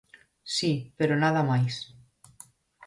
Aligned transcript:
Si, 0.55 0.71
pero 0.97 1.13
nada 1.23 1.41
máis. 1.49 1.75